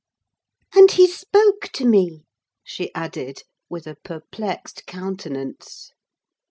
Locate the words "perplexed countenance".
4.03-5.91